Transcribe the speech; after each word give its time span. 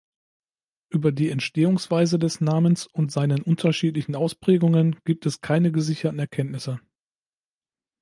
Über 0.89 1.11
die 1.11 1.29
Entstehungsweise 1.29 2.17
des 2.17 2.41
Namens 2.41 2.87
und 2.87 3.11
seinen 3.11 3.43
unterschiedlichen 3.43 4.15
Ausprägungen 4.15 4.97
gibt 5.05 5.27
es 5.27 5.41
keine 5.41 5.71
gesicherten 5.71 6.17
Erkenntnisse. 6.17 6.79